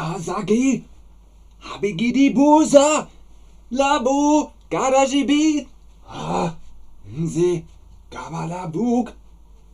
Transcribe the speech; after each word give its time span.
Asagi, 0.00 0.82
Habigidi 1.60 2.34
Busa, 2.34 3.06
Labu, 3.70 4.50
Gadajibi, 4.70 5.66
Ah, 6.08 6.54
Nzi, 7.06 7.64
Gabalabuk, 8.10 9.12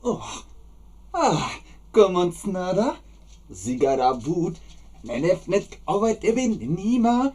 Oh, 0.03 0.43
Ah, 1.15 1.51
Komontsnada, 1.93 2.97
Sigarabut, 3.53 4.57
Nenefnet, 5.05 5.79
Owet 5.87 6.25
Ibn, 6.25 6.75
Nima. 6.75 7.33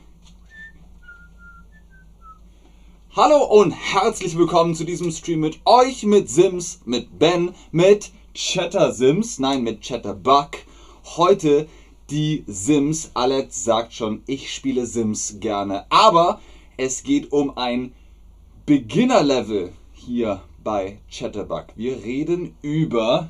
Hallo 3.15 3.45
und 3.45 3.71
herzlich 3.71 4.37
willkommen 4.37 4.75
zu 4.75 4.83
diesem 4.83 5.11
Stream 5.11 5.39
mit 5.39 5.61
euch, 5.63 6.03
mit 6.03 6.29
Sims, 6.29 6.81
mit 6.83 7.17
Ben, 7.17 7.55
mit 7.71 8.11
Chatter 8.33 8.91
Sims, 8.91 9.39
nein, 9.39 9.63
mit 9.63 9.81
Chatterbug. 9.81 10.57
Heute 11.15 11.69
die 12.12 12.43
Sims. 12.46 13.11
Alex 13.14 13.64
sagt 13.64 13.93
schon, 13.93 14.21
ich 14.28 14.54
spiele 14.54 14.86
Sims 14.86 15.38
gerne. 15.39 15.86
Aber 15.89 16.42
es 16.78 17.04
geht 17.04 17.32
um 17.32 17.57
ein 17.57 17.93
Beginner-Level 18.65 19.71
hier 19.93 20.42
bei 20.64 21.00
Chatterbug. 21.10 21.68
Wir 21.75 22.04
reden 22.04 22.55
über 22.61 23.29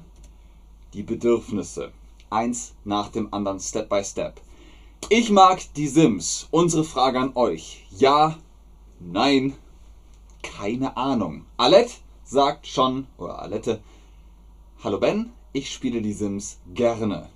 die 0.93 1.03
Bedürfnisse. 1.03 1.91
Eins 2.29 2.73
nach 2.83 3.09
dem 3.09 3.33
anderen, 3.33 3.59
Step 3.59 3.89
by 3.89 4.03
Step. 4.03 4.41
Ich 5.09 5.29
mag 5.29 5.61
die 5.75 5.87
Sims. 5.87 6.47
Unsere 6.51 6.83
Frage 6.83 7.19
an 7.19 7.31
euch. 7.35 7.85
Ja, 7.97 8.37
nein, 8.99 9.53
keine 10.41 10.97
Ahnung. 10.97 11.45
Alette 11.57 11.93
sagt 12.23 12.67
schon, 12.67 13.07
oder 13.17 13.41
Alette, 13.41 13.81
Hallo 14.83 14.99
Ben, 14.99 15.31
ich 15.53 15.71
spiele 15.71 16.01
die 16.01 16.13
Sims 16.13 16.57
gerne. 16.73 17.29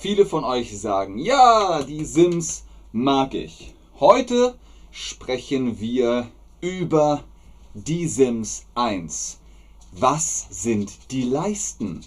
Viele 0.00 0.24
von 0.24 0.44
euch 0.44 0.80
sagen, 0.80 1.18
ja, 1.18 1.82
die 1.82 2.06
Sims 2.06 2.64
mag 2.90 3.34
ich. 3.34 3.74
Heute 3.98 4.58
sprechen 4.90 5.78
wir 5.78 6.26
über 6.62 7.22
die 7.74 8.08
Sims 8.08 8.64
1. 8.74 9.40
Was 9.92 10.46
sind 10.48 10.90
die 11.10 11.24
Leisten? 11.24 12.00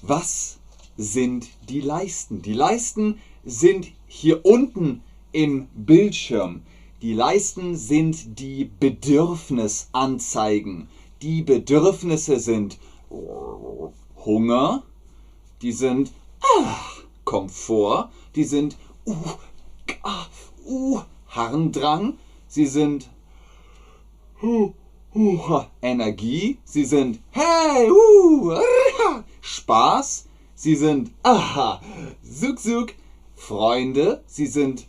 Was 0.00 0.60
sind 0.96 1.48
die 1.68 1.80
Leisten? 1.80 2.40
Die 2.40 2.52
Leisten 2.52 3.18
sind 3.44 3.88
hier 4.06 4.46
unten 4.46 5.02
im 5.32 5.66
Bildschirm. 5.74 6.62
Die 7.02 7.14
Leisten 7.14 7.74
sind 7.74 8.38
die 8.38 8.70
Bedürfnisanzeigen. 8.78 10.86
Die 11.20 11.42
Bedürfnisse 11.42 12.38
sind 12.38 12.78
Hunger, 14.24 14.84
die 15.62 15.72
sind 15.72 16.12
ah, 16.42 16.76
Komfort, 17.30 18.10
die 18.34 18.42
sind 18.42 18.76
uh, 19.06 19.14
ah, 20.02 20.26
uh, 20.66 21.00
Harndrang, 21.28 22.18
sie 22.48 22.66
sind 22.66 23.08
uh, 24.42 24.72
uh, 25.14 25.62
Energie, 25.80 26.58
sie 26.64 26.84
sind 26.84 27.20
hey, 27.30 27.88
uh, 27.88 28.50
ah, 28.50 29.22
Spaß, 29.40 30.26
sie 30.56 30.74
sind 30.74 31.12
aha, 31.22 31.80
Zug 32.24 32.58
Zug, 32.58 32.94
Freunde, 33.36 34.24
sie 34.26 34.48
sind 34.48 34.88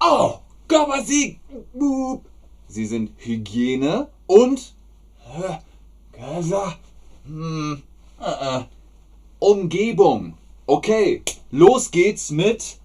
oh, 0.00 0.38
Körpersieg, 0.66 1.40
sie 2.68 2.86
sind 2.86 3.10
Hygiene 3.18 4.08
und 4.26 4.74
äh, 5.36 5.58
hm, 7.26 7.82
äh, 8.18 8.60
äh, 8.60 8.64
Umgebung. 9.40 10.38
Okay, 10.66 11.22
los 11.50 11.90
geht's 11.90 12.30
mit 12.30 12.78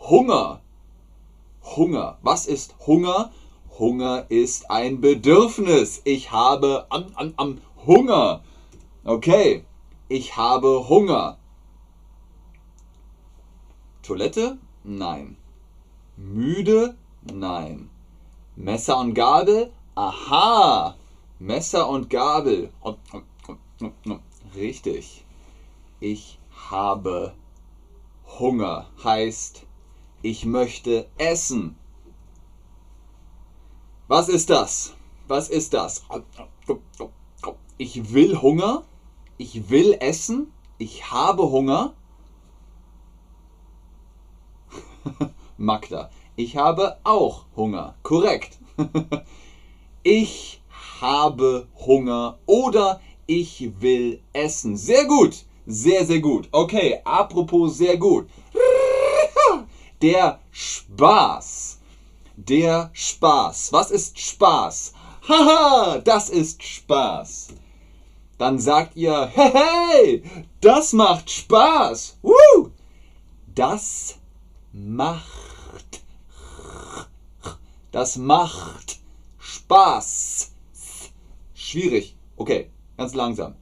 Hunger. 0.00 0.62
Hunger. 1.62 2.18
Was 2.22 2.46
ist 2.46 2.74
Hunger? 2.86 3.30
Hunger 3.78 4.24
ist 4.30 4.70
ein 4.70 5.02
Bedürfnis. 5.02 6.00
Ich 6.04 6.32
habe 6.32 6.86
am, 6.88 7.04
am, 7.16 7.34
am 7.36 7.60
Hunger. 7.86 8.42
Okay, 9.04 9.66
ich 10.08 10.38
habe 10.38 10.88
Hunger. 10.88 11.36
Toilette? 14.02 14.56
Nein. 14.84 15.36
Müde? 16.16 16.96
Nein. 17.30 17.90
Messer 18.56 18.98
und 18.98 19.12
Gabel? 19.12 19.70
Aha! 19.94 20.96
Messer 21.38 21.86
und 21.90 22.08
Gabel. 22.08 22.70
Richtig. 24.54 25.24
Ich 26.00 26.38
habe 26.70 27.34
Hunger. 28.38 28.86
Heißt, 29.02 29.66
ich 30.22 30.44
möchte 30.44 31.08
essen. 31.18 31.76
Was 34.06 34.28
ist 34.28 34.50
das? 34.50 34.94
Was 35.26 35.48
ist 35.48 35.74
das? 35.74 36.02
Ich 37.76 38.12
will 38.12 38.40
Hunger. 38.40 38.84
Ich 39.36 39.70
will 39.70 39.96
essen. 40.00 40.52
Ich 40.78 41.10
habe 41.10 41.50
Hunger. 41.50 41.94
Magda. 45.56 46.10
Ich 46.36 46.56
habe 46.56 46.98
auch 47.04 47.44
Hunger. 47.56 47.96
Korrekt. 48.02 48.58
ich 50.02 50.62
habe 51.00 51.68
Hunger 51.74 52.38
oder 52.46 53.00
ich 53.28 53.70
will 53.80 54.20
essen. 54.32 54.76
Sehr 54.76 55.04
gut. 55.04 55.44
Sehr, 55.66 56.04
sehr 56.04 56.20
gut. 56.20 56.48
Okay, 56.50 57.00
apropos 57.04 57.76
sehr 57.76 57.96
gut. 57.98 58.26
Der 60.00 60.40
Spaß. 60.50 61.78
Der 62.36 62.90
Spaß. 62.94 63.72
Was 63.72 63.90
ist 63.90 64.18
Spaß? 64.18 64.94
Haha, 65.28 65.98
das 65.98 66.30
ist 66.30 66.62
Spaß. 66.62 67.48
Dann 68.38 68.58
sagt 68.58 68.96
ihr, 68.96 69.30
hey, 69.34 69.52
hey 69.52 70.22
das 70.60 70.92
macht 70.94 71.30
Spaß. 71.30 72.16
Woo! 72.22 72.70
Das 73.54 74.16
macht. 74.72 76.00
Das 77.92 78.16
macht 78.16 79.00
Spaß. 79.38 80.52
Schwierig. 81.54 82.16
Okay, 82.36 82.70
ganz 82.98 83.14
langsam. 83.14 83.54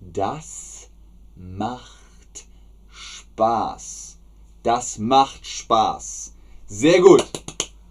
Das 0.00 0.90
macht 1.36 2.46
Spaß. 2.90 4.18
Das 4.62 4.98
macht 4.98 5.46
Spaß. 5.46 6.34
Sehr 6.66 7.00
gut. 7.00 7.24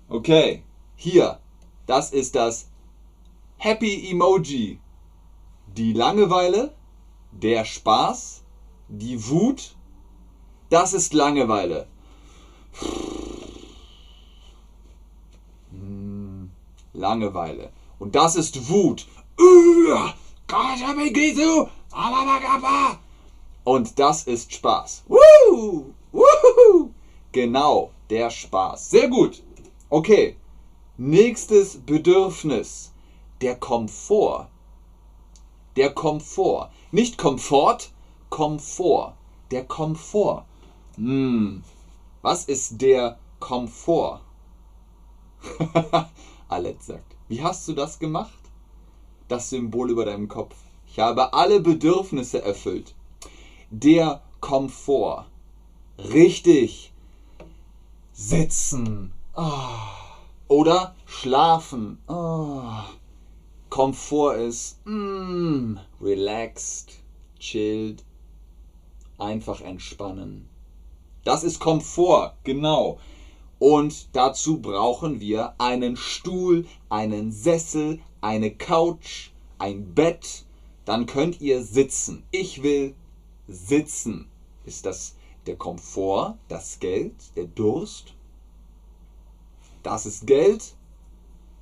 Okay, 0.09 0.63
hier. 0.96 1.40
Das 1.85 2.12
ist 2.12 2.35
das 2.35 2.68
Happy 3.58 4.09
Emoji. 4.12 4.80
Die 5.68 5.94
Langeweile, 5.94 6.75
der 7.31 7.64
Spaß, 7.64 8.44
die 8.90 9.29
Wut. 9.29 9.75
Das 10.69 10.94
ist 10.94 11.14
Langeweile. 11.14 11.88
Hm, 15.72 16.52
Langeweile. 16.94 17.72
Und 18.00 18.16
das 18.16 18.35
ist 18.35 18.69
Wut. 18.69 19.08
Und 23.66 24.00
das 24.00 24.24
ist 24.24 24.53
Spaß. 24.53 25.03
Genau, 27.34 27.91
der 28.09 28.30
Spaß. 28.30 28.90
Sehr 28.90 29.09
gut. 29.09 29.44
Okay. 29.90 30.38
Nächstes 30.96 31.78
Bedürfnis. 31.85 32.94
Der 33.41 33.56
Komfort. 33.56 34.47
Der 35.75 35.94
Komfort. 35.94 36.72
Nicht 36.91 37.17
Komfort, 37.17 37.91
Komfort. 38.29 39.14
Der 39.52 39.66
Komfort. 39.66 40.46
Hm. 40.96 41.61
Was 42.22 42.46
ist 42.46 42.82
der 42.82 43.20
Komfort? 43.40 44.22
Alex 46.47 46.88
sagt, 46.88 47.16
wie 47.28 47.44
hast 47.44 47.67
du 47.67 47.73
das 47.73 47.99
gemacht? 47.99 48.36
Das 49.28 49.50
Symbol 49.50 49.90
über 49.90 50.06
deinem 50.06 50.28
Kopf. 50.28 50.56
Ich 50.90 51.00
habe 51.00 51.34
alle 51.34 51.59
Bedürfnisse 51.59 52.41
erfüllt. 52.41 52.96
Der 53.70 54.22
Komfort. 54.40 55.26
Richtig. 56.00 56.94
Sitzen. 58.14 59.14
Oh. 59.35 59.52
Oder 60.47 60.96
schlafen. 61.06 62.00
Oh. 62.08 62.62
Komfort 63.70 64.38
ist 64.38 64.79
mm, 64.85 65.78
relaxed, 66.02 67.00
chilled, 67.38 68.03
einfach 69.18 69.62
entspannen. 69.62 70.47
Das 71.26 71.44
ist 71.44 71.59
Komfort, 71.59 72.34
genau. 72.44 73.00
Und 73.59 74.16
dazu 74.16 74.62
brauchen 74.62 75.20
wir 75.20 75.56
einen 75.59 75.97
Stuhl, 75.97 76.66
einen 76.90 77.32
Sessel, 77.32 78.00
eine 78.22 78.52
Couch, 78.52 79.29
ein 79.58 79.93
Bett, 79.93 80.46
dann 80.85 81.05
könnt 81.05 81.41
ihr 81.41 81.64
sitzen. 81.64 82.23
Ich 82.31 82.64
will 82.64 82.96
sitzen. 83.47 84.29
Ist 84.66 84.85
das 84.85 85.16
der 85.46 85.55
Komfort, 85.55 86.37
das 86.47 86.79
Geld, 86.79 87.14
der 87.35 87.46
Durst? 87.46 88.14
Das 89.84 90.05
ist 90.05 90.28
Geld. 90.28 90.75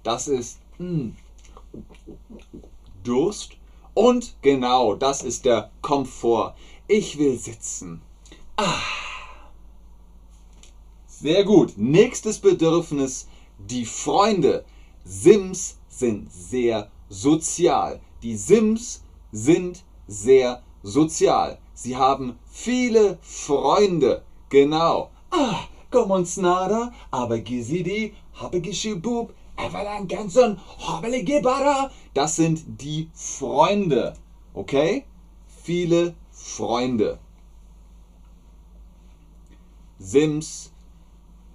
Das 0.03 0.27
ist 0.27 0.59
mh, 0.77 0.87
hm, 0.87 1.15
Durst. 3.03 3.57
Und 3.93 4.35
genau, 4.41 4.95
das 4.95 5.23
ist 5.23 5.45
der 5.45 5.71
Komfort. 5.81 6.55
Ich 6.87 7.17
will 7.17 7.37
sitzen. 7.37 8.01
Ah. 8.57 8.81
Sehr 11.07 11.43
gut. 11.43 11.77
Nächstes 11.77 12.39
Bedürfnis, 12.39 13.27
die 13.57 13.85
Freunde. 13.85 14.65
Sims 15.03 15.77
sind 15.97 16.31
sehr 16.31 16.89
sozial. 17.09 18.01
Die 18.23 18.35
Sims 18.35 19.03
sind 19.31 19.83
sehr 20.07 20.61
sozial. 20.83 21.57
Sie 21.73 21.95
haben 21.95 22.37
viele 22.45 23.17
Freunde. 23.21 24.23
Genau. 24.49 25.09
Ah, 25.31 25.59
nada, 26.37 26.91
aber 27.11 27.39
gizidi, 27.39 28.13
habe 28.33 28.61
geschibub, 28.61 29.33
evalan 29.57 30.07
ganson, 30.07 30.59
habele 30.79 31.23
gebara. 31.23 31.89
Das 32.13 32.35
sind 32.35 32.63
die 32.81 33.09
Freunde. 33.13 34.13
Okay? 34.53 35.05
Viele 35.63 36.15
Freunde. 36.31 37.19
Sims 39.97 40.71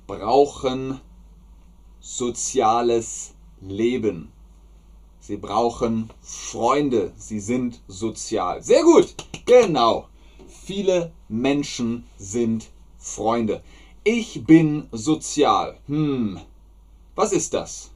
brauchen 0.06 1.00
soziales 2.00 3.34
Leben. 3.60 4.32
Sie 5.20 5.36
brauchen 5.36 6.10
Freunde. 6.22 7.12
Sie 7.16 7.40
sind 7.40 7.80
sozial. 7.86 8.62
Sehr 8.62 8.82
gut. 8.82 9.14
Genau. 9.44 10.08
Viele 10.48 11.12
Menschen 11.28 12.04
sind 12.18 12.70
Freunde. 12.98 13.62
Ich 14.02 14.44
bin 14.44 14.88
sozial. 14.92 15.78
Hm. 15.86 16.40
Was 17.14 17.32
ist 17.32 17.54
das? 17.54 17.90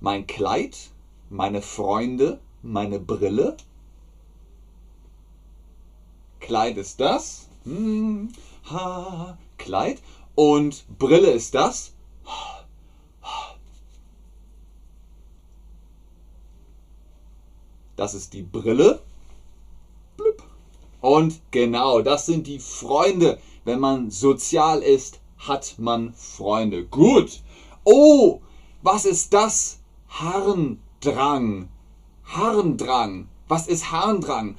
Mein 0.00 0.26
Kleid? 0.26 0.90
Meine 1.30 1.62
Freunde? 1.62 2.40
Meine 2.62 2.98
Brille? 2.98 3.56
Kleid 6.40 6.76
ist 6.76 7.00
das. 7.00 7.48
Hm. 7.64 8.28
Ha. 8.70 9.38
Kleid. 9.56 10.02
Und 10.34 10.84
Brille 10.98 11.30
ist 11.30 11.54
das. 11.54 11.92
Das 18.02 18.14
ist 18.14 18.32
die 18.32 18.42
Brille. 18.42 19.00
Und 21.00 21.40
genau, 21.52 22.02
das 22.02 22.26
sind 22.26 22.48
die 22.48 22.58
Freunde. 22.58 23.38
Wenn 23.64 23.78
man 23.78 24.10
sozial 24.10 24.82
ist, 24.82 25.20
hat 25.38 25.76
man 25.78 26.12
Freunde. 26.14 26.84
Gut. 26.84 27.44
Oh, 27.84 28.40
was 28.82 29.04
ist 29.04 29.32
das? 29.32 29.78
Harndrang. 30.08 31.68
Harndrang. 32.24 33.28
Was 33.46 33.68
ist 33.68 33.92
Harndrang? 33.92 34.56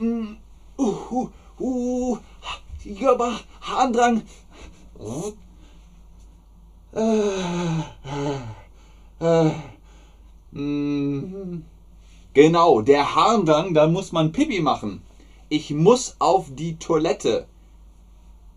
Uh, 0.00 0.36
uh, 0.78 1.28
uh, 1.60 2.16
ja, 2.82 3.40
Harndrang. 3.60 4.22
Äh, 6.94 7.02
äh, 9.20 9.48
äh. 9.48 9.50
Mhm. 10.56 11.64
Genau, 12.32 12.80
der 12.80 13.14
Harndrang, 13.14 13.74
da 13.74 13.86
muss 13.86 14.12
man 14.12 14.32
Pipi 14.32 14.60
machen. 14.60 15.02
Ich 15.50 15.70
muss 15.70 16.16
auf 16.18 16.46
die 16.48 16.78
Toilette. 16.78 17.46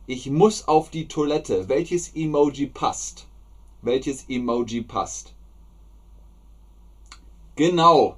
Ich 0.08 0.30
muss 0.30 0.68
auf 0.68 0.90
die 0.90 1.08
Toilette. 1.10 1.68
Welches 1.68 2.16
Emoji 2.16 2.68
passt? 2.68 3.28
Welches 3.82 4.26
Emoji 4.30 4.82
passt? 4.82 5.34
Genau. 7.56 8.16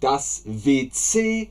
Das 0.00 0.42
WC, 0.44 1.50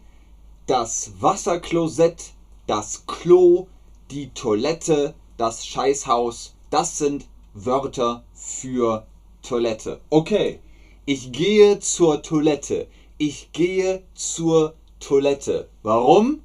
das 0.66 1.12
Wasserklosett, 1.20 2.34
das 2.66 3.06
Klo, 3.08 3.68
die 4.12 4.30
Toilette, 4.34 5.16
das 5.38 5.66
Scheißhaus, 5.66 6.56
das 6.70 6.98
sind 6.98 7.26
Wörter 7.54 8.24
für 8.34 9.06
Toilette. 9.42 10.02
Okay. 10.10 10.60
Ich 11.09 11.31
gehe 11.31 11.80
zur 11.80 12.21
Toilette. 12.21 12.86
Ich 13.18 13.54
gehe 13.54 14.04
zur 14.13 14.74
Toilette. 15.00 15.69
Warum? 15.81 16.42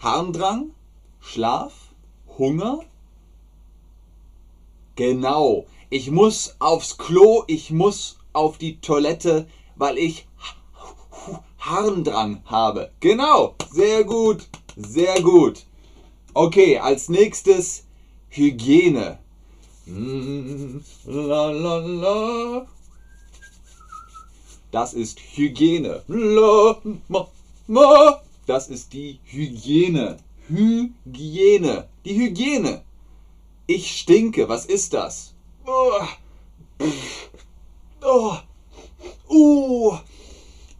Harndrang? 0.00 0.72
Schlaf? 1.18 1.72
Hunger? 2.36 2.80
Genau. 4.96 5.64
Ich 5.88 6.10
muss 6.10 6.56
aufs 6.58 6.98
Klo, 6.98 7.44
ich 7.46 7.70
muss 7.70 8.18
auf 8.34 8.58
die 8.58 8.82
Toilette, 8.82 9.48
weil 9.76 9.96
ich 9.96 10.26
Harndrang 11.58 12.42
habe. 12.44 12.90
Genau. 13.00 13.54
Sehr 13.70 14.04
gut. 14.04 14.46
Sehr 14.76 15.22
gut. 15.22 15.64
Okay, 16.34 16.76
als 16.76 17.08
nächstes 17.08 17.84
Hygiene. 18.28 19.20
Mm, 19.86 20.80
la 21.06 21.50
la 21.50 21.78
la. 21.78 22.66
Das 24.74 24.92
ist 24.92 25.20
Hygiene. 25.36 26.02
Das 28.44 28.68
ist 28.68 28.92
die 28.92 29.20
Hygiene. 29.24 30.16
Hygiene. 30.48 31.88
Die 32.04 32.16
Hygiene. 32.18 32.82
Ich 33.68 33.96
stinke. 33.96 34.48
Was 34.48 34.66
ist 34.66 34.92
das? 34.92 35.32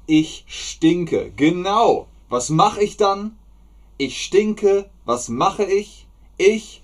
Ich 0.09 0.45
stinke. 0.49 1.31
Genau. 1.37 2.09
Was 2.29 2.51
mache 2.51 2.83
ich 2.83 2.97
dann? 2.97 3.39
Ich 3.97 4.25
stinke. 4.25 4.91
Was 5.05 5.29
mache 5.29 5.67
ich? 5.67 6.09
Ich 6.37 6.83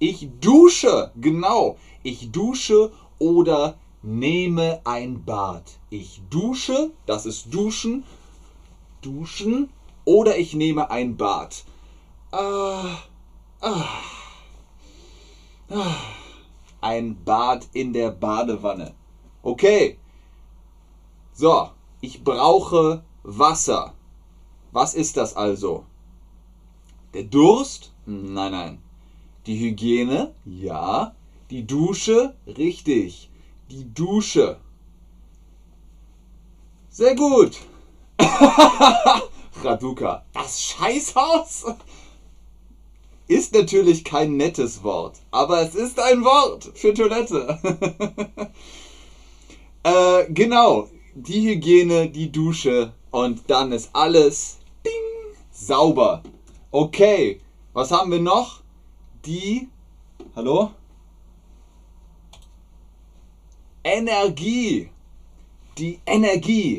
Ich 0.00 0.28
dusche. 0.40 1.12
Genau. 1.14 1.78
Ich 2.02 2.32
dusche 2.32 2.90
oder 3.24 3.78
nehme 4.02 4.80
ein 4.84 5.24
Bad. 5.24 5.78
Ich 5.88 6.20
dusche, 6.28 6.90
das 7.06 7.24
ist 7.24 7.54
duschen, 7.54 8.04
duschen 9.00 9.70
oder 10.04 10.36
ich 10.36 10.52
nehme 10.52 10.90
ein 10.90 11.16
Bad. 11.16 11.64
Ah, 12.30 12.98
ah, 13.60 13.86
ah. 15.70 15.96
Ein 16.82 17.24
Bad 17.24 17.66
in 17.72 17.94
der 17.94 18.10
Badewanne. 18.10 18.92
Okay. 19.42 19.98
So, 21.32 21.70
ich 22.02 22.22
brauche 22.22 23.02
Wasser. 23.22 23.94
Was 24.72 24.92
ist 24.92 25.16
das 25.16 25.34
also? 25.34 25.86
Der 27.14 27.22
Durst? 27.22 27.94
Nein, 28.04 28.50
nein. 28.50 28.82
Die 29.46 29.58
Hygiene? 29.58 30.34
Ja. 30.44 31.14
Die 31.50 31.66
Dusche, 31.66 32.34
richtig. 32.46 33.30
Die 33.70 33.92
Dusche. 33.92 34.58
Sehr 36.90 37.14
gut. 37.14 37.60
Raduka. 39.62 40.24
Das 40.32 40.62
Scheißhaus 40.62 41.64
ist 43.26 43.54
natürlich 43.54 44.04
kein 44.04 44.36
nettes 44.36 44.82
Wort, 44.82 45.16
aber 45.30 45.62
es 45.62 45.74
ist 45.74 45.98
ein 45.98 46.24
Wort 46.24 46.70
für 46.74 46.92
Toilette. 46.92 47.58
äh, 49.82 50.32
genau, 50.32 50.88
die 51.14 51.48
Hygiene, 51.48 52.10
die 52.10 52.30
Dusche 52.30 52.92
und 53.10 53.42
dann 53.48 53.72
ist 53.72 53.90
alles 53.94 54.58
ding, 54.84 55.36
sauber. 55.50 56.22
Okay, 56.70 57.40
was 57.72 57.90
haben 57.90 58.10
wir 58.10 58.20
noch? 58.20 58.60
Die. 59.24 59.68
Hallo? 60.36 60.70
Energie. 63.84 64.88
Die 65.76 65.98
Energie. 66.06 66.72